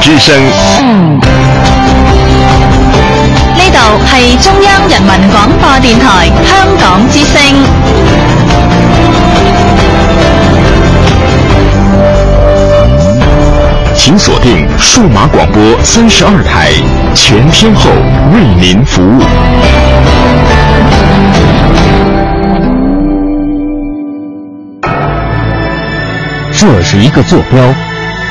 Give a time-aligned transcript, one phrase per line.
[0.00, 0.34] 之声。
[3.56, 7.30] 呢度系中央人民广播电台香港之声。
[13.94, 16.72] 请锁定数码广播三十二台，
[17.14, 17.90] 全天候
[18.32, 19.20] 为您服务。
[26.52, 27.60] 这是一个坐标，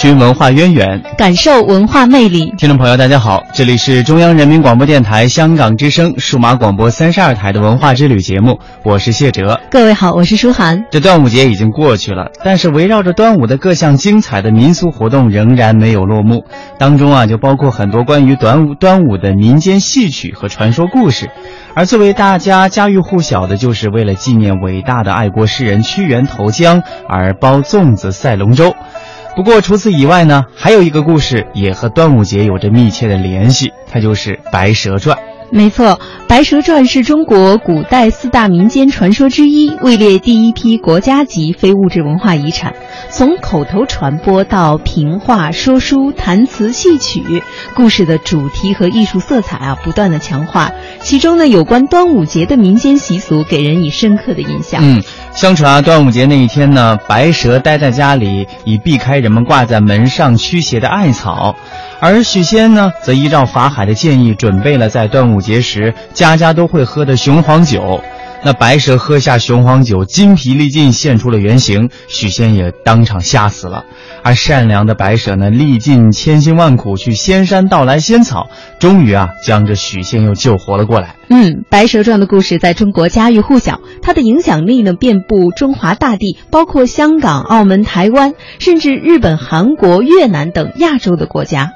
[0.00, 2.54] 寻文化渊源，感受文化魅力。
[2.56, 9.60] 听众朋友，大家好，这里是中央人民广播电台香港之声数码广播三十二台的文化之旅节目，我是谢哲。
[9.70, 10.86] 各位好，我是舒涵。
[10.90, 16.46] 这端午节已经过去了，但是围绕着端午的各项精彩的民俗活动仍然没有落幕，
[16.78, 21.28] 当中啊就包括很多关于端午端午的民间戏曲和传说故事。
[21.74, 28.74] 而最为大家家喻户晓的，就是为了纪念伟大的爱国诗人屈原投江而包粽子赛龙舟。
[29.40, 35.16] 不过除此以外呢，还有一个故事也和端午节有着密切的联系，它就是《白蛇传》。
[35.50, 35.86] 没错，
[36.28, 42.74] 《白蛇传》是中国古代四大民间传说之一，位列第一批国家级非物质文化遗产。
[43.08, 47.42] 从口头传播到评话、说书、弹词、戏曲，
[47.74, 50.70] 故事的主题和艺术色彩啊，不断的强化。
[51.00, 54.82] 其中呢，有关端午节的民间习俗，给人以深刻的印象。
[54.84, 61.56] 嗯，相传啊，端午节那一天呢，白蛇待在家里，以避开人们挂在门上驱邪的艾草。
[61.98, 68.02] 而许仙呢，则依照法海的建议，准备了在端午节时家家都会喝的雄黄酒。
[68.42, 73.84] 那白蛇喝下雄黄酒，筋疲力尽，现出了原形，许仙也当场吓死了。
[74.22, 81.16] 而善良的白蛇呢，历尽千辛万苦去仙山盗来仙草，终于啊，将这许仙又救活了过来。
[81.28, 91.64] 嗯，《白蛇传》的故事在中国家喻户晓，它的影响力呢，遍布中华大地，包括香港、澳门、台湾，甚至日本、韩国、越南等亚洲的国家。《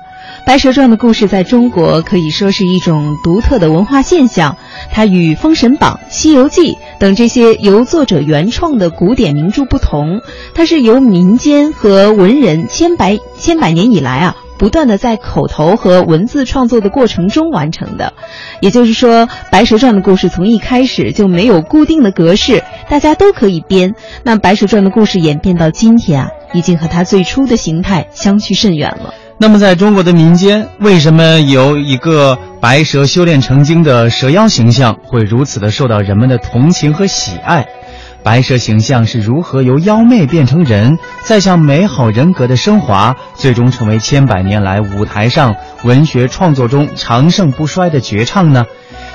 [0.46, 4.58] 白蛇传》的故事在中国可以说是一种独特的文化现象，
[4.92, 10.20] 它与《封神榜》《西游记》等这些由作者原创的古典名著不同，
[10.54, 18.12] 它是由民间和文人千百千百年以来啊，不断的在口头和文字创作的过程中完成的。
[18.60, 23.94] 也就是说，《白蛇传》的故事从一开始就没有固定的格式，大家都可以编。
[24.24, 29.14] 那《白蛇传》的故事演变到今天啊，已经和它最初的形态相去甚远了。
[29.36, 37.66] 那么，在中国的民间，为什么有一个白蛇修炼成精的蛇妖形象会如此的受到人们的同情和喜爱？
[38.22, 48.64] 白蛇形象是如何由妖媚变成人，再向美好人格的升华，最终成为千百年来舞台上文学创作中长盛不衰的绝唱呢？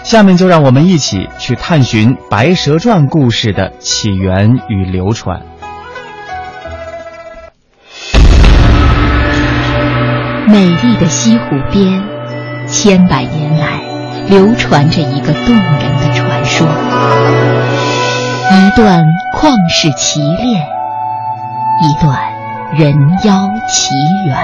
[0.03, 5.41] 下面就让我们一起去探寻《白蛇传》故事的起源与流传。
[10.51, 12.01] 美丽的西湖边，
[12.67, 13.79] 千百年来
[14.27, 16.67] 流传着一个动人的传说，
[18.51, 19.05] 一段
[19.37, 20.65] 旷世奇恋，
[21.83, 22.17] 一段
[22.75, 22.91] 人
[23.23, 23.93] 妖奇
[24.25, 24.35] 缘。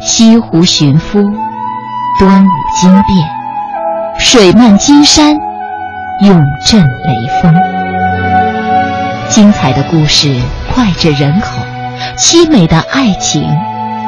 [0.00, 1.20] 西湖寻夫，
[2.18, 2.48] 端午
[2.80, 3.28] 惊变，
[4.18, 5.36] 水漫金山，
[6.22, 7.54] 永镇雷锋。
[9.28, 10.34] 精彩的故事
[10.74, 11.60] 脍炙人口，
[12.18, 13.48] 凄美的爱情。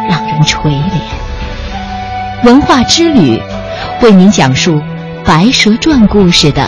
[0.09, 2.45] 让人垂怜。
[2.45, 3.41] 文化之旅，
[4.03, 4.77] 为您讲述
[5.25, 6.63] 《白蛇传》故事的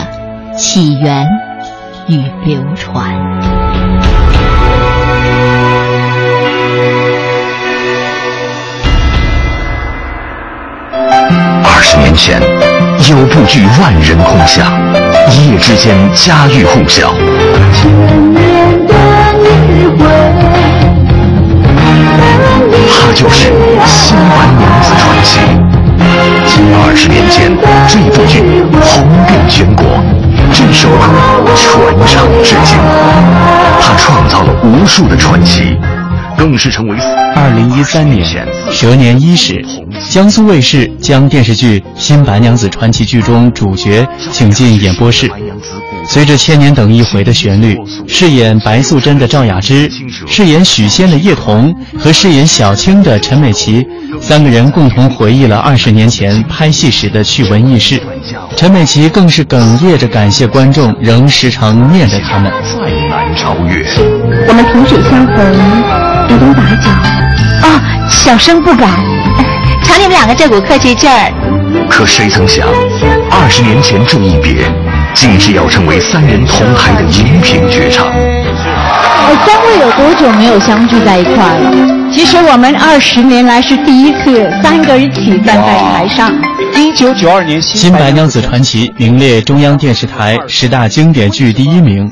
[0.57, 1.27] 起源
[2.07, 3.15] 与流传。
[11.63, 12.41] 二十年前，
[13.09, 14.65] 有部剧万人空巷，
[15.31, 17.13] 一夜之间家喻户晓。
[23.09, 23.47] 它就是
[23.87, 25.39] 《新白娘子传奇》。
[26.45, 27.57] 近二十年间，
[27.87, 28.39] 这部剧
[28.83, 29.83] 红遍全国，
[30.53, 30.87] 这首
[31.43, 32.77] 歌传唱至今。
[33.81, 35.75] 它创造了无数的传奇，
[36.37, 36.95] 更是成为
[37.35, 38.23] 二零一三年
[38.69, 39.59] 蛇年伊始，
[40.07, 45.27] 江苏卫视将电视剧《新白娘子传奇》剧中主角请进演播室。
[46.07, 49.89] 随着《千年等一回》的旋律，饰演白素贞的赵雅芝、
[50.27, 53.85] 饰演许仙的叶童和饰演小青的陈美琪
[54.19, 58.01] 三个人共同回忆了二十年前拍戏时的趣闻轶事。
[58.55, 62.51] 陈美琪更是哽咽着感谢观众仍时常念着他们。
[62.63, 63.85] 再难超越。
[64.47, 65.37] 我们萍水相逢，
[66.27, 66.89] 如同把酒。
[67.61, 67.79] 哦，
[68.09, 68.89] 小生不敢。
[69.83, 71.31] 瞧你们两个这股客气劲儿。
[71.89, 72.67] 可谁曾想，
[73.29, 74.69] 二十年前这一别。
[75.13, 78.07] 竟是要成为三人同台的荧屏绝唱。
[79.45, 81.71] 三位有多久没有相聚在一块了？
[82.11, 86.31] 其实我们二十年来是第一次三个一起站在台上。
[86.75, 92.09] 一九九二年，《新白娘子传奇》名列中央电视台十大经典剧第一名。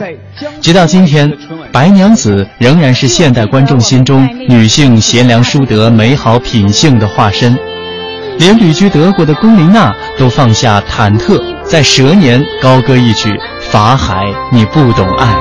[0.62, 1.32] 直到今天，
[1.72, 7.58] 白娘子仍然是现代观众心中女性贤良淑德、美好品性的化身。
[8.38, 11.42] 连旅居德国的龚琳娜都放下忐忑。
[11.70, 13.30] 在蛇年高歌一曲
[13.70, 14.24] 《法海》，
[14.54, 15.36] 你不懂爱。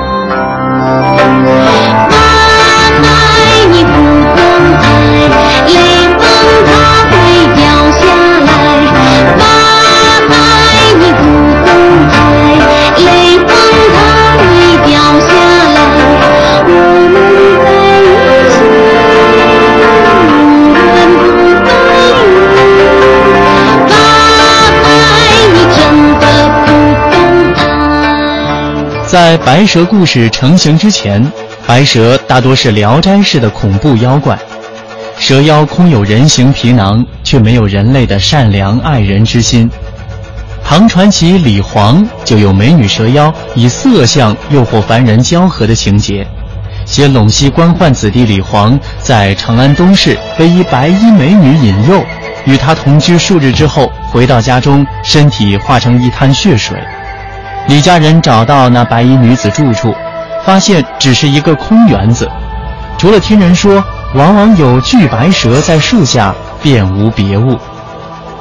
[29.57, 31.19] 白蛇故事成型之前，
[31.65, 34.37] 白蛇大多是聊斋式的恐怖妖怪。
[35.17, 39.67] 蛇妖空有人形皮囊，却没有人类的善良爱人之心。
[40.63, 46.23] 唐传奇李黄就有美女蛇妖以色相诱惑凡人交合的情节。
[46.85, 52.05] 写陇西官宦子弟李黄在长安东市被一白衣美女引诱，
[52.45, 56.77] 与她同居数日之后，回到家中，身体化成一滩血水。
[57.67, 59.93] 李家人找到那白衣女子住处，
[60.45, 62.29] 发现只是一个空园子，
[62.97, 63.83] 除了听人说
[64.15, 66.33] 往往有巨白蛇在树下，
[66.63, 67.57] 便无别物。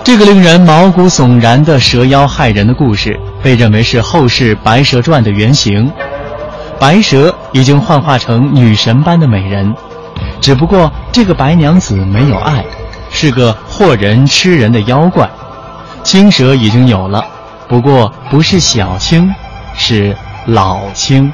[0.04, 5.90] 这个令人毛骨悚然的蛇妖害人的故事，被认为是后世《白蛇传》的原型。
[6.78, 9.74] 白蛇已经幻化成女神般的美人，
[10.40, 12.64] 只不过这个白娘子没有爱，
[13.10, 15.28] 是个祸人吃人的妖怪。
[16.04, 17.24] 青蛇已经有了。
[17.68, 19.28] 不过不是小青，
[19.76, 20.16] 是
[20.46, 21.32] 老青。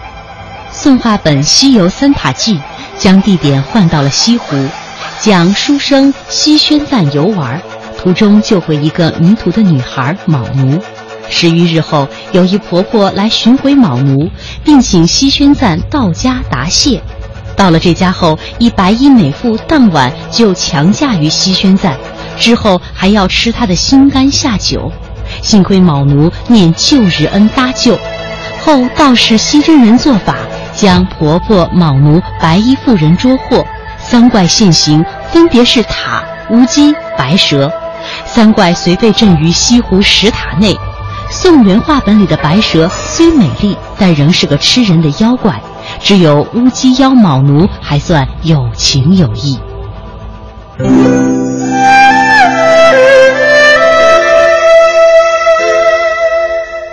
[0.70, 2.56] 宋话本《西游三塔记》
[2.96, 4.56] 将地点换到了西湖，
[5.20, 7.60] 讲书生西宣赞游玩，
[7.98, 10.80] 途中救回一个迷途的女孩卯奴。
[11.28, 14.30] 十余日后，有一婆婆来寻回卯奴，
[14.64, 17.02] 并请西宣赞到家答谢。
[17.54, 21.98] 到了这家后，一白衣美妇当晚就强嫁于西宣赞，
[22.38, 24.90] 之后还要吃他的心肝下酒。
[25.42, 27.98] 幸亏卯奴念旧日恩搭救，
[28.64, 30.36] 后道士西真人做法，
[30.74, 33.64] 将婆婆、卯奴、白衣妇人捉获。
[33.98, 37.70] 三怪现形，分别是塔、乌鸡、白蛇。
[38.24, 40.76] 三怪遂被镇于西湖石塔内。
[41.30, 45.60] 宋元话本里的白蛇虽美丽，但仍是个吃人的妖怪。
[46.00, 49.58] 只有乌鸡妖卯奴还算有情有义。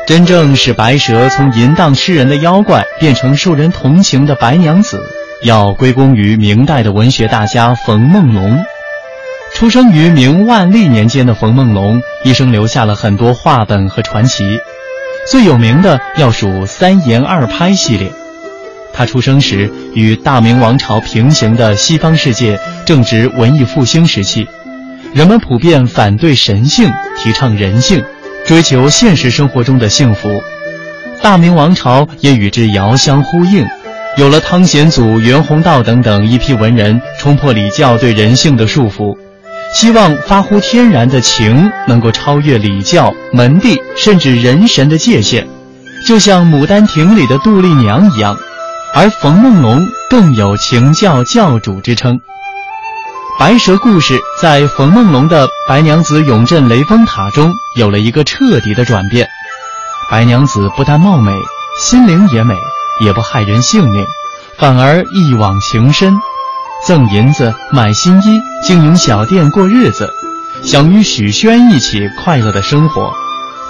[0.09, 4.99] 真正使白蛇从淫荡吃人的妖怪变成受人同情的白娘子，
[5.43, 8.65] 要归功于明代的文学大家冯梦龙。
[9.53, 14.57] 出生于明万历年间的冯梦龙，一生留下了很多话本和传奇，
[15.29, 18.11] 最有名的要数三言二拍系列。
[18.91, 24.47] 他出生时与大明王朝平行的西方世界正值文艺复兴时期，
[25.13, 28.03] 人们普遍反对神性，提倡人性。
[28.49, 30.27] 追求现实生活中的幸福，
[31.21, 33.63] 大明王朝也与之遥相呼应，
[34.17, 39.15] 有了汤显祖、袁宏道等等一批文人，冲破礼教对人性的束缚，
[39.71, 45.45] 希望发乎天然的情能够超越礼教、门第甚至人神的界限，
[46.07, 48.35] 就像《牡丹亭》里的杜丽娘一样，
[48.95, 49.79] 而冯梦龙
[50.09, 52.19] 更有情教教主之称。
[53.39, 59.25] 白蛇故事在冯梦龙的《白娘子永镇雷峰塔》中有了一个彻底的转变。
[60.11, 61.31] 白娘子不但貌美，
[61.79, 62.53] 心灵也美，
[63.01, 64.05] 也不害人性命，
[64.57, 66.17] 反而一往情深，
[66.85, 70.13] 赠银子、买新衣、经营小店过日子，
[70.61, 73.13] 想与许宣一起快乐的生活。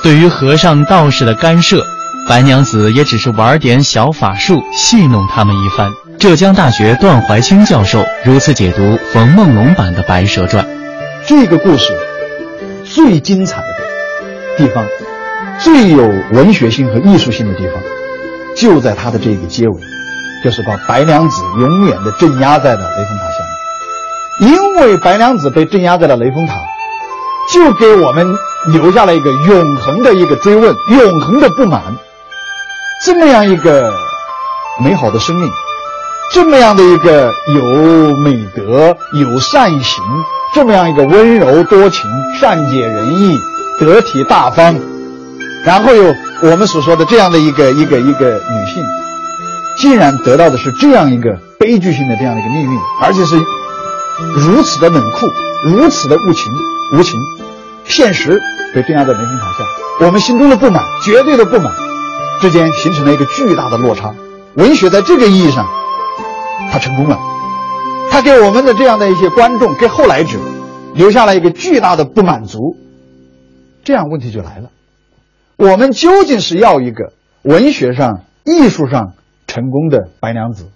[0.02, 1.86] 对于和尚道士的干涉，
[2.28, 5.92] 白娘子也只是玩点小法术，戏弄他们一番。
[6.20, 10.66] 浙江大学段怀清教授如此解读冯梦龙版的《白蛇传》。
[11.26, 11.98] 这个故事
[12.84, 13.68] 最精彩的
[14.58, 14.86] 地方，
[15.60, 17.76] 最有文学性和艺术性的地方，
[18.54, 19.82] 就在它的这个结尾，
[20.44, 23.38] 就是把白娘子永远的镇压在了雷峰塔下
[24.42, 24.52] 面。
[24.52, 26.56] 因为白娘子被镇压在了雷峰塔，
[27.54, 28.28] 就给我们
[28.74, 31.82] 留下了一个永恒的一个追问，永恒的不满。
[33.06, 33.94] 这么样一个
[34.84, 35.50] 美好的生命，
[36.32, 40.04] 这么样的一个有美德、有善行。
[40.52, 42.10] 这么样一个温柔多情、
[42.40, 43.38] 善解人意、
[43.80, 44.76] 得体大方，
[45.64, 48.84] 然后有我们所说的这样的一个一个一个女性，
[49.78, 53.38] 竟然得到的是这样一个悲剧性的这样的一个命运，而且是
[54.36, 55.28] 如此的冷酷、
[55.66, 56.52] 如此的无情、
[56.94, 57.20] 无情，
[57.86, 58.42] 现实
[58.74, 61.72] 被镇压在雷峰塔下，我们心中的不满、绝对的不满
[62.42, 64.12] 之间形成了一个巨大的落差。
[64.56, 65.64] 文学在这个意义上，
[66.72, 67.18] 他成功了。
[68.12, 70.40] 他给我们的这样的一些观众，给后来者
[70.96, 72.76] 留下了一个巨大的不满足。
[73.84, 74.70] 这样问题就来了：
[75.58, 79.14] 我们究竟是要一个文学上、艺术上
[79.48, 80.70] 成功的白娘子，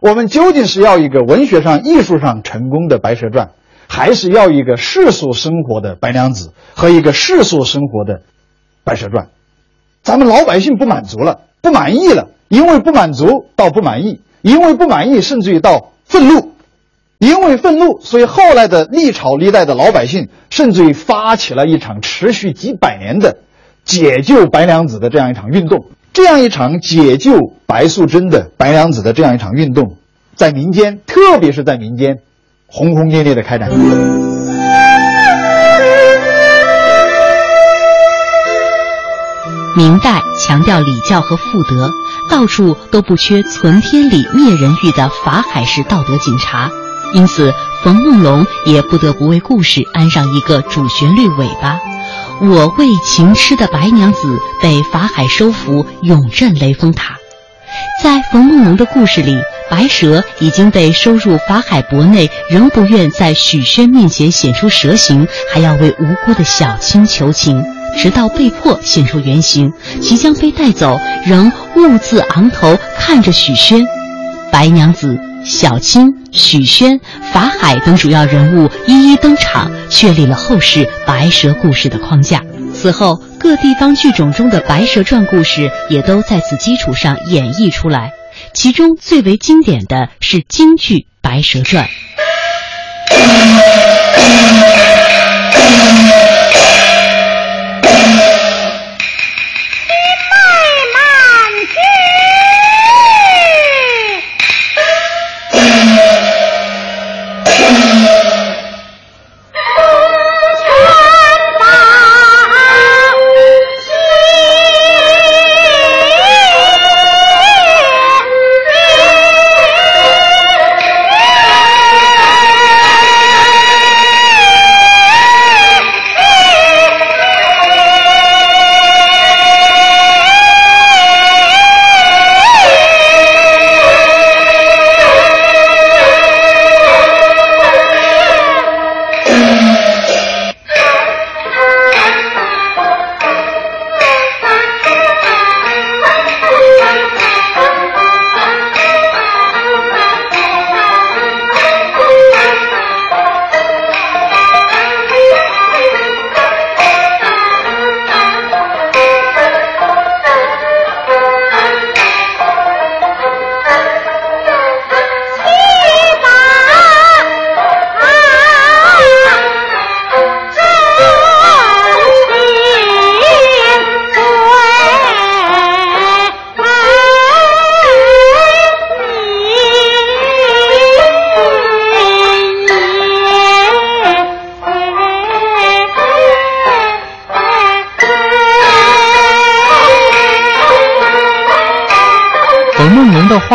[0.00, 3.46] 我们究竟是要一个文学上、艺术上成功的《白蛇传》，
[3.88, 8.18] 还是要一个世俗生活的白娘子和一个世俗生活的
[8.84, 9.26] 《白蛇传》？
[10.02, 15.90] 咱们老百姓不满足了，不满意了，因为不满足到不满意，因为不满意甚至于到。
[16.04, 16.52] 愤怒，
[17.18, 23.38] 因为愤怒，所以后来的历朝历代的老百姓，甚至于发起了一场持续几百年的
[23.86, 25.86] 解救白娘子的这样一场运动。
[26.12, 29.96] 这样一场解救白素贞的白娘子的这样一场运动，
[30.36, 32.18] 在民间，特别是在民间，
[32.66, 33.70] 轰轰烈烈的开展。
[39.76, 41.90] 明代强调礼教和妇德，
[42.28, 46.70] 到处都不缺存天理灭人欲的法海式道德警察，
[47.14, 47.52] 因此
[47.82, 51.78] 冯梦龙也不得不为故事安上一个主旋律尾巴。
[52.40, 54.18] 我为情痴的白娘子
[54.60, 57.14] 被法海收服，永镇雷峰塔。
[58.02, 59.36] 在冯梦龙的故事里，
[59.70, 67.62] 白蛇已经被收入法海脖内，仍不愿在许宣面前显出蛇形，还要为无辜的小青求情。
[67.96, 73.84] 直到被迫现出原形，即将被带走，仍兀自昂头看着许宣。
[74.52, 77.00] 白娘子、小青、许宣、
[77.32, 82.42] 法海等主要人物一一登场，确立了后世白蛇故事的框架。
[82.72, 88.12] 此后，各地方剧种中的《白蛇传》故事也都在此基础上演绎出来。
[88.52, 91.84] 其中最为经典的是京剧《白蛇传》。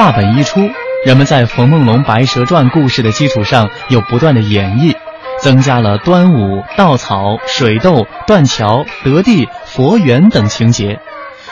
[0.10, 0.62] 大本一出，
[1.06, 4.96] 人们在冯梦龙《白蛇传》故事的基础上，又不断的演绎，
[5.40, 11.00] 增加了端午、稻草、水斗、断桥、得地、佛缘等情节，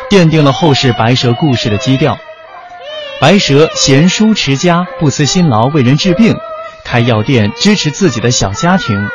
[0.10, 2.18] 奠定了后世白蛇故事的基调。
[3.22, 6.36] 白蛇贤淑持家，不辞辛劳为人治病，
[6.84, 9.08] 开药店支持自己的小家庭。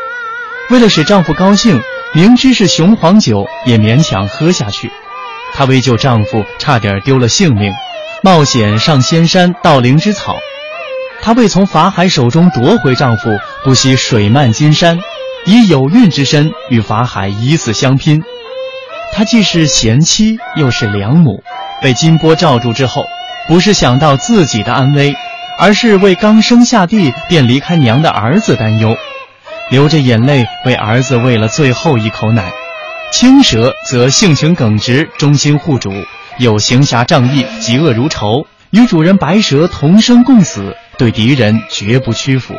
[0.71, 1.83] 为了使丈夫高兴，
[2.15, 4.93] 明知是雄黄酒也勉强喝下去。
[5.53, 7.73] 她为救丈夫，差点丢了性命，
[8.25, 10.37] 冒险上仙山盗灵芝草。
[11.21, 15.01] 她为从法海手中夺回丈夫，不惜水漫金山，
[15.45, 18.23] 以有孕之身与法海以死相拼。
[19.13, 21.43] 她既是贤妻，又是良母，
[21.83, 23.05] 被金波罩住之后，
[23.49, 25.17] 不是想到自己的安危，
[25.59, 28.97] 而是为刚生下地便离开娘的儿子担忧，
[29.69, 32.53] 流着眼泪为儿子喂了最后一口奶。
[33.11, 35.93] 青蛇则性情耿直，忠心护主，
[36.39, 42.55] 有行侠仗义、嫉恶如仇，与主人白蛇同生共死，对敌人绝不屈服。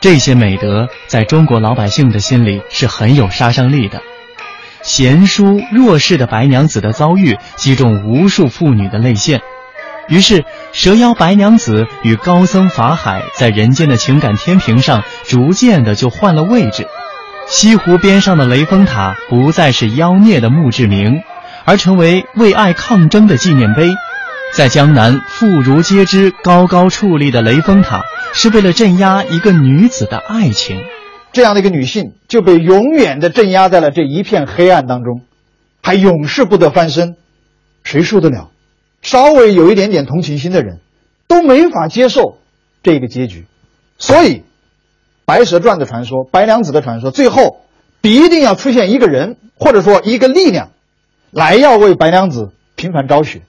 [0.00, 4.00] 这些美德在中国老百姓的心里是很有杀伤力的。
[4.82, 9.40] 贤淑弱势的白娘子的遭遇，击中无数妇女的泪腺。
[10.08, 16.88] 于是，蛇妖白娘子与高僧法海在人间的情感天平上，逐渐的就换了位置。
[17.46, 21.20] 西湖边上的雷峰塔不再是妖孽的墓志铭，
[21.64, 23.90] 而成为为爱抗争的纪念碑。
[24.52, 28.02] 在江南，妇孺皆知，高高矗立的雷峰塔，
[28.32, 30.80] 是为了镇压一个女子的爱情。
[31.32, 35.20] 这样的一个女性就被永远的镇压在了这一片黑暗当中，
[35.82, 37.14] 还永世不得翻身，
[37.84, 38.50] 谁受得了？
[39.02, 40.80] 稍微有一点点同情心的人，
[41.28, 42.38] 都没法接受
[42.82, 43.46] 这个结局。
[43.98, 44.38] 所以，
[45.24, 47.60] 《白蛇传》的传说，白娘子的传说，最后
[48.00, 50.70] 必定要出现一个人，或者说一个力量，
[51.30, 53.42] 来要为白娘子平反昭雪，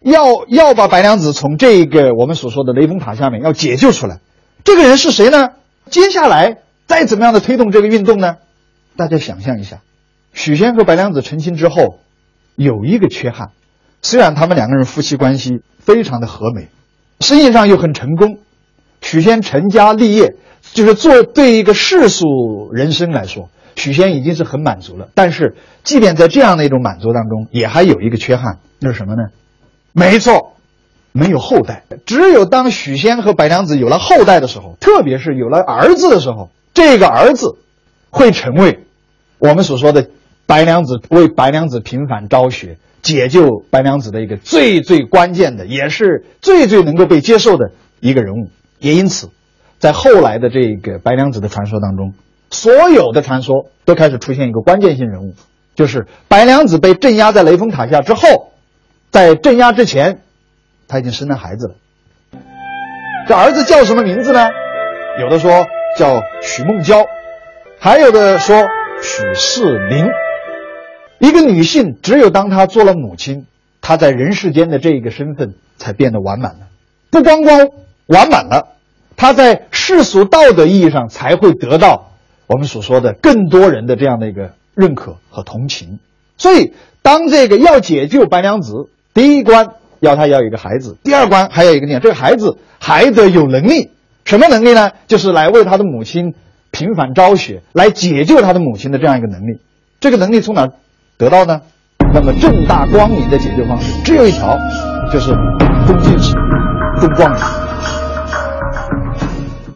[0.00, 4.20] 要要把白娘子从这个我们所说的雷峰塔下面要解救出来。
[4.62, 5.50] 这个人是谁呢？
[5.90, 8.36] 接下来再怎么样的推动这个运动呢？
[8.96, 9.80] 大家想象一下，
[10.32, 11.98] 许仙和白娘子成亲之后，
[12.54, 13.50] 有一个缺憾。
[14.00, 16.68] 虽然他们两个人夫妻关系非常的和美，
[17.20, 18.38] 生意上又很成功，
[19.00, 20.36] 许仙成家立业，
[20.72, 22.26] 就是做对一个世俗
[22.72, 25.08] 人生来说，许仙已经是很满足了。
[25.14, 29.22] 但是，即便在这样的一种满足当中，也还有一个缺憾，那是什么呢？
[29.92, 30.54] 没错，
[31.12, 31.84] 没有后代。
[32.06, 37.56] 只有当许仙和白娘子有了后代的时候，特别是有了儿子的时候，这个儿子
[38.10, 38.84] 会成为
[39.38, 40.08] 我们所说的
[40.46, 42.78] 白娘子为白娘子平反昭雪。
[43.02, 48.48] 解救白娘子的一个最最关键的，也是最最能够被接受的一个人物。
[48.78, 49.28] 也因此，
[49.78, 52.14] 在后来的这个白娘子的传说当中，
[52.50, 55.34] 所有的传说都开始出现一个关键性人物，
[55.74, 58.52] 就是白娘子被镇压在雷峰塔下之后，
[59.10, 60.20] 在镇压之前，
[60.88, 61.74] 她已经生了孩子了。
[63.26, 64.48] 这儿子叫什么名字呢？
[65.20, 67.06] 有的说叫许梦娇，
[67.78, 68.66] 还有的说
[69.02, 70.06] 许世林。
[71.20, 73.46] 一个女性，只有当她做了母亲，
[73.80, 76.66] 她在人世间的这个身份才变得完满了。
[77.10, 77.70] 不光光
[78.06, 78.74] 完满了，
[79.16, 82.10] 她在世俗道德意义上才会得到
[82.46, 85.98] 我们所说的更多人的这样的一个认可和同情。
[86.36, 89.68] 所以，当这个要解救白娘子，第一关
[90.00, 93.90] 要她要一个孩子，第二关还有一个点，这个孩子还得有能力。
[94.24, 94.90] 什么能力呢？
[95.06, 96.34] 就是来为他的母亲
[96.70, 99.60] 平反昭雪，来解救他的母亲的这样一个能力。
[100.00, 100.68] 这个能力从哪？
[101.16, 101.60] 得到呢？
[102.12, 104.58] 那么正大光明的解救方式只有一条，
[105.12, 105.32] 就是
[105.86, 106.34] 中进士、
[107.00, 107.40] 中状元。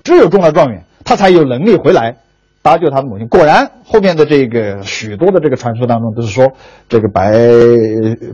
[0.02, 2.16] 只有中了状元，他才有能力回来
[2.62, 3.28] 搭救他的母亲。
[3.28, 6.52] 果然，后面的这个许多的这个传说当中都是说，
[6.88, 7.32] 这个白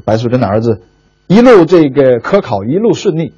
[0.05, 0.83] 白素贞的儿子
[1.27, 3.33] 一路这个科考一路顺利，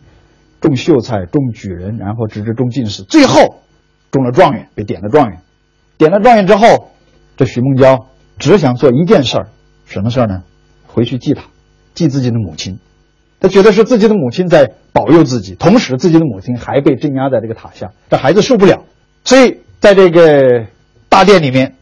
[0.61, 3.61] 中秀才、中举人，然后直至中进士，最后
[4.11, 5.41] 中了状元，被点了状元。
[5.99, 6.91] 点了状元之后，
[7.37, 8.07] 这许梦娇
[8.39, 9.49] 只想做一件事儿。
[9.85, 10.43] 什么事儿呢？
[10.87, 11.45] 回去祭塔，
[11.95, 12.79] 祭自己的母亲。
[13.39, 18.85] 他觉得是自己的母亲在保佑自己，同时自己的母亲还被镇压在这个塔下，这孩子受不了，
[19.25, 20.65] 所以在这个
[21.17, 21.77] 大殿里面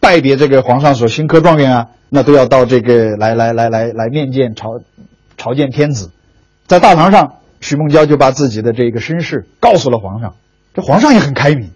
[0.00, 4.82] 拜别这个皇上所新科状元啊，那都要到这个来来来来来面见朝
[5.38, 6.10] 朝见天子。
[6.66, 10.34] 在大堂上，许梦娇就把自己的这个身世告诉了皇上，
[10.74, 11.70] 这皇上也很开明，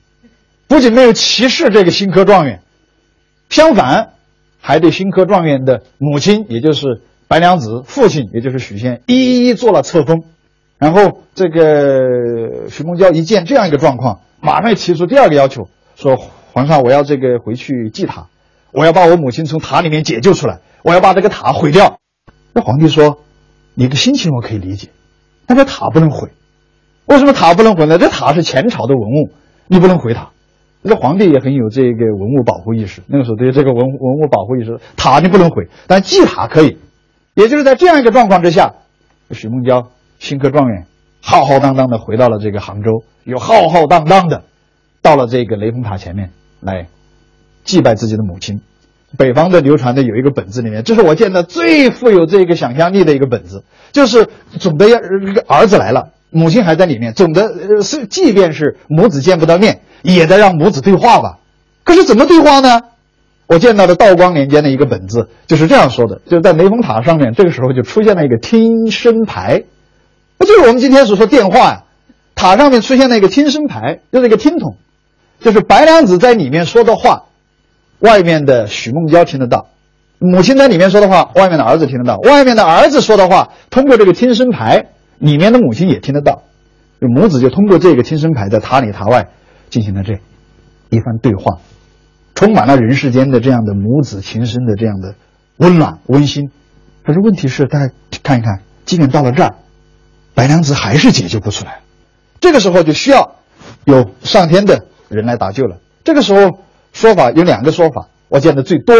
[0.68, 2.60] 不仅没有歧视这个新科状元，
[3.48, 4.10] 相反。
[4.60, 10.24] 还对新科状元的母亲，也就是白娘子父亲，也就是许仙，一一做了册封。
[10.76, 16.18] 然后这个许梦娇一见这样一个状况，马上提出第二个要求，说
[16.52, 18.26] ：“皇上，我要这个回去祭塔，
[18.72, 21.98] 我要把我母亲从塔里面解救出来，我要把这个塔毁掉。”
[22.52, 23.18] 那皇帝说
[23.74, 24.88] ：“你的心情我可以理解，
[25.46, 26.30] 但这塔不能毁。
[27.06, 27.98] 为什么塔不能毁呢？
[27.98, 29.30] 这塔是前朝的文物，
[29.68, 30.30] 你不能毁塔。”
[30.82, 36.78] 那皇帝也很有这个文物保护意识，那个时候对这个文文物保护意识，塔你不能毁，但祭塔可以。
[37.34, 38.74] 也就是在这样一个状况之下，
[39.30, 40.86] 许梦娇新科状元
[41.20, 44.44] 浩浩荡荡的回到了这个杭州，又浩浩荡荡的
[45.02, 46.88] 到了这个雷峰塔前面来
[47.64, 48.60] 祭拜自己的母亲。
[49.18, 55.00] 北方的流传的有一个本子里面，这是我见的最富有这个想象力的一个本子，就是总的要
[55.48, 61.38] 儿子来了，母亲还在里面，总的是即便是母子见不到面，也得让母子对话吧。
[61.82, 62.82] 可是怎么对话呢？
[63.48, 69.64] 我见到的道光年间的一个本子就是这样说的，就是在雷峰塔上面，这个时候就出现了一个听声牌，
[70.38, 71.82] 不就是我们今天所说电话呀、
[72.36, 74.76] 塔上面出现了一个听声牌，就是一个听筒，
[75.40, 77.24] 就是白娘子在里面说的话，
[77.98, 79.66] 外面的许梦娇听得到；
[80.18, 84.86] 母亲在里面说的话，外面的儿子听得到；外面的儿子说的话，通过这个听声牌，
[85.18, 86.42] 里面的母亲也听得到。
[87.00, 89.28] 就母子就通过这个听声牌，在塔里塔外
[89.70, 90.14] 进行了这
[90.90, 91.58] 一番对话。
[92.34, 95.14] 充满了人世间的这样的母子情深的这样的
[95.56, 96.50] 温暖温馨。
[97.04, 99.54] 可是问题是，大家看一看，即便到了这儿，
[100.34, 101.80] 白娘子还是解救不出来。
[102.40, 103.36] 这个时候就需要
[103.84, 105.78] 有上天的人来搭救了。
[106.04, 106.60] 这个时候
[106.92, 108.94] 说法有两个说法，我见的最多、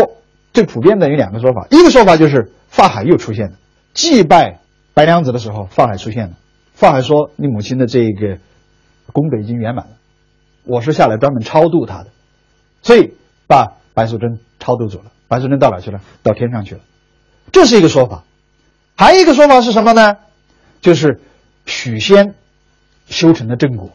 [0.52, 1.66] 最普遍的有两个说法。
[1.70, 3.56] 一个说法就是法海又出现了，
[3.94, 4.60] 祭拜
[4.92, 6.34] 白娘子的时候，法海出现了。
[6.74, 8.38] 法海说：“你母亲的这个
[9.12, 9.92] 功德已经圆满了，
[10.64, 12.08] 我是下来专门超度她的。”
[12.82, 13.14] 所以
[13.46, 15.06] 把白素贞超度走了。
[15.28, 16.00] 白素贞到哪去了？
[16.22, 16.80] 到天上去了。
[17.52, 18.24] 这是一个说法。
[18.96, 20.16] 还有一个说法是什么呢？
[20.80, 21.20] 就是
[21.66, 22.34] 许仙
[23.06, 23.90] 修成的正果。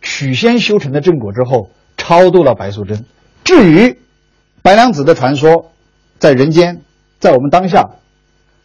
[0.00, 3.04] 许仙修成的正果之后，超度了白素贞。
[3.44, 3.98] 至于
[4.62, 5.70] 白娘子的传说，
[6.18, 6.82] 在人间，
[7.18, 7.90] 在我们当下，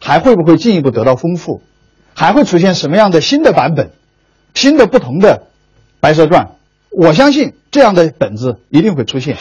[0.00, 1.62] 还会不会进一步得到丰富？
[2.14, 3.90] 还会出现什么样的新的版本、
[4.54, 5.42] 新的不同的
[6.00, 6.44] 《白蛇传》？
[6.90, 9.36] 我相信这样的本子一定会出现。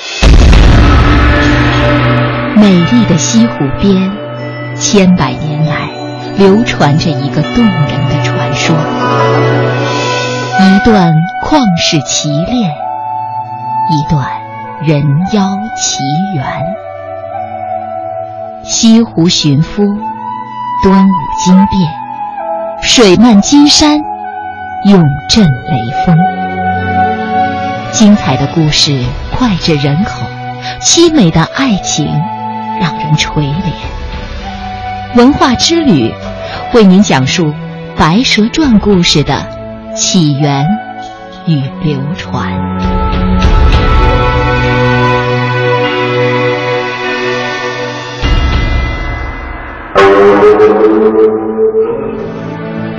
[2.58, 4.12] 美丽的西湖边，
[4.76, 5.90] 千百年来
[6.38, 8.76] 流传着一个动人的传说，
[10.58, 11.14] 一段
[11.44, 12.72] 旷世奇恋，
[13.92, 14.26] 一段
[14.82, 15.02] 人
[15.34, 16.02] 妖奇
[16.34, 16.46] 缘。
[18.64, 19.84] 西湖寻夫，
[20.82, 21.12] 端午
[21.44, 21.92] 惊变，
[22.82, 24.00] 水漫金山，
[24.86, 26.18] 永镇雷锋。
[27.92, 30.26] 精彩的故事脍炙人口，
[30.82, 32.08] 凄美的爱情
[32.80, 35.18] 让人垂怜。
[35.18, 36.14] 文化之旅
[36.74, 37.48] 为您讲述
[37.98, 39.46] 《白蛇传》故事的
[39.96, 40.68] 起源
[41.48, 41.56] 与
[41.86, 42.52] 流传。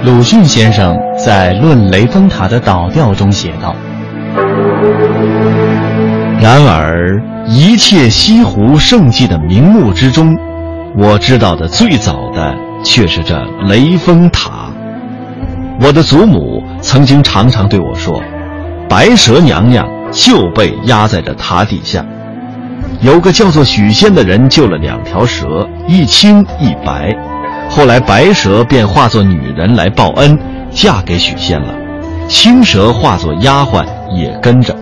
[0.02, 3.76] 鲁迅先生在《论雷峰塔的倒吊》中写道。
[6.40, 10.34] 然而，一切西湖胜迹的名目之中，
[10.96, 14.70] 我知道的最早的却是这雷峰塔。
[15.78, 18.22] 我的祖母曾经常常对我说，
[18.88, 22.06] 白蛇娘娘就被压在这塔底下。
[23.00, 27.12] 有个叫做许仙的人救了两条蛇，一青一白。
[27.68, 30.38] 后来白蛇便化作女人来报恩，
[30.70, 31.74] 嫁给许仙了。
[32.28, 34.74] 青蛇化作丫鬟也跟着。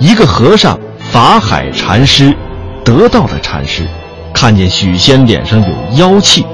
[0.00, 0.78] 一个和尚
[1.12, 2.34] 法海禅师，
[2.82, 3.86] 得道的禅师，
[4.32, 6.46] 看见许仙脸上有妖气，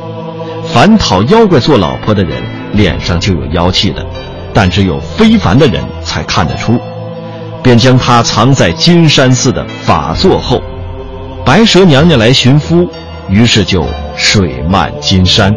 [0.64, 4.04] 凡讨妖怪做老婆的人脸上就有妖气的，
[4.54, 6.80] 但只有非凡的人才看得出，
[7.62, 10.62] 便将他藏在金山寺的法座后。
[11.44, 12.88] 白蛇娘娘来寻夫，
[13.28, 13.84] 于是就
[14.16, 15.54] 水漫金山。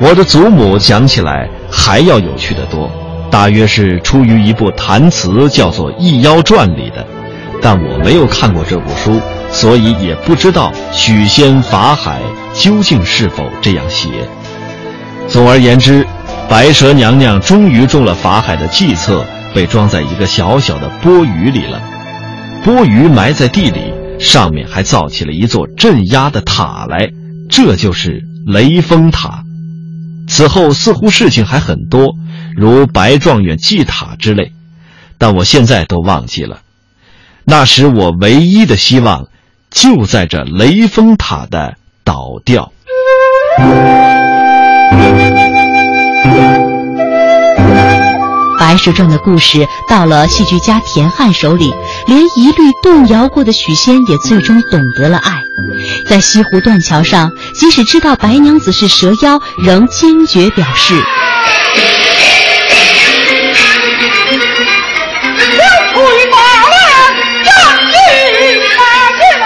[0.00, 2.90] 我的祖母讲起来还要有趣的多。
[3.30, 7.06] 大约是出于一部弹词，叫做《异妖传》里的，
[7.62, 9.18] 但我没有看过这部书，
[9.50, 12.18] 所以也不知道许仙法海
[12.52, 14.08] 究竟是否这样写。
[15.28, 16.06] 总而言之，
[16.48, 19.24] 白蛇娘娘终于中了法海的计策，
[19.54, 21.82] 被装在一个小小的钵盂里了。
[22.62, 27.10] 钵盂埋在地里，上面还造起了一座镇压的塔来，
[27.48, 29.44] 这就是雷峰塔。
[30.28, 32.14] 此后似乎事情还很多。
[32.54, 34.52] 如白状元祭塔之类，
[35.16, 36.60] 但我现在都忘记了。
[37.44, 39.28] 那时我唯一的希望，
[39.70, 42.72] 就在这雷峰塔的倒掉。
[48.72, 51.74] 《白蛇传》的故事到了戏剧家田汉手里，
[52.06, 55.42] 连一律动摇过的许仙也最终懂得了爱。
[56.08, 60.94] 在西湖断桥上，即使知道白娘子是蛇妖，仍坚决表示。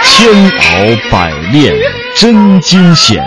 [0.05, 1.75] 千鳌百炼
[2.17, 3.21] 真金险，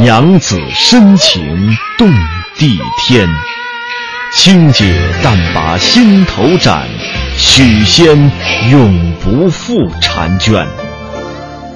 [0.00, 2.10] 娘子深情动
[2.56, 3.28] 地天。
[4.32, 6.86] 轻解但把心头斩，
[7.36, 8.16] 许仙
[8.70, 10.64] 永不复婵娟。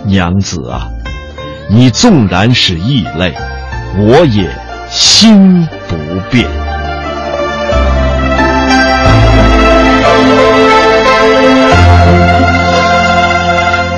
[0.06, 0.86] 娘子啊，
[1.68, 3.34] 你纵然是异类，
[3.98, 4.48] 我也
[4.88, 5.96] 心不
[6.30, 6.48] 变。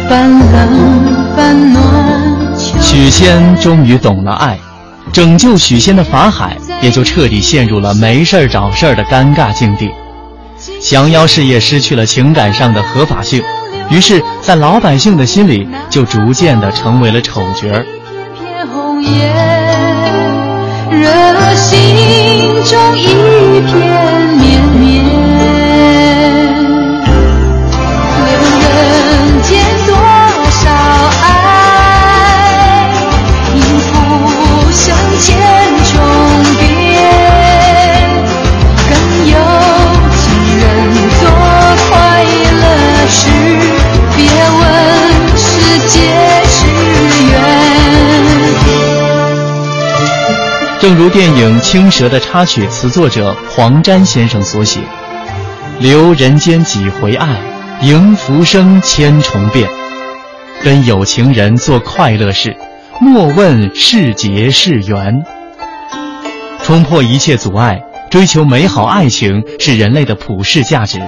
[0.08, 4.58] 半冷半暖，许仙终于懂了爱，
[5.12, 9.90] 拯救许仙的法海也就彻底陷入了没事儿找事儿的尴尬境地。
[10.80, 13.42] 降妖事业失去了情感上的合法性，
[13.90, 17.84] 于是，在老百姓的心里就逐渐的成为了丑角儿。
[18.34, 19.32] 片红叶，
[21.56, 21.96] 心
[22.64, 23.04] 中一
[23.62, 24.45] 片
[50.86, 54.78] 正如电影《青蛇》的插曲词作者黄沾先生所写
[55.82, 57.40] ：“留人间几回爱，
[57.82, 59.68] 迎浮生千重变。
[60.62, 62.56] 跟有情人做快乐事，
[63.00, 65.12] 莫问是劫是缘。
[66.62, 71.00] 冲破一切阻碍，追求美好爱情是人类的普世价值。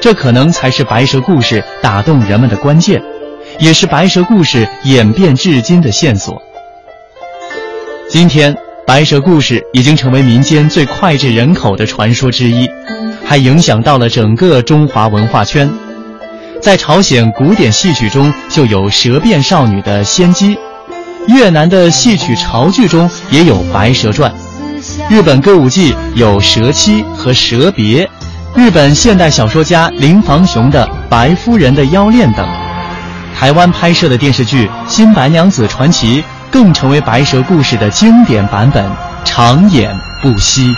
[0.00, 3.00] 这可能才是白蛇故事打动人们的关键，
[3.60, 6.42] 也是白蛇故事演变至今的线索。
[8.08, 12.68] 今天，白蛇故事已经成为民间最脍炙人口的传说之一，
[13.24, 15.70] 还影响到了整个中华文化圈。
[16.60, 20.58] 在朝鲜古典戏曲中就有蛇变少女的仙姬，
[21.28, 24.30] 越南的戏曲潮剧中也有《白蛇传》，
[25.10, 28.04] 日本歌舞伎有《蛇妻》和《蛇别》，
[28.54, 32.46] 日本现代小说家林房雄的《白夫人的妖恋》等。
[33.34, 36.22] 台湾拍摄的电视剧《新白娘子传奇》
[36.54, 38.88] 更成为白蛇故事的经典版本，
[39.24, 40.72] 长演不息。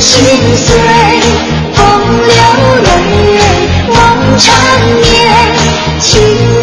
[0.00, 0.24] 心
[0.56, 0.74] 碎，
[1.74, 1.82] 风
[2.26, 2.32] 流
[2.84, 3.40] 泪，
[3.88, 3.94] 梦
[4.38, 4.48] 缠
[4.96, 5.12] 绵，
[6.00, 6.59] 情。